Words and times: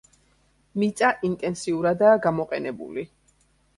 მიწა 0.83 1.11
ინტენსიურადაა 1.29 2.17
გამოყენებული. 2.27 3.05